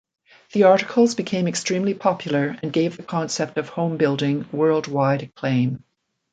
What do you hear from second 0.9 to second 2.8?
became extremely popular and